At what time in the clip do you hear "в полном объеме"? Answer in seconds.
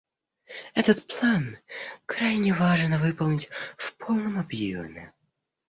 3.77-5.13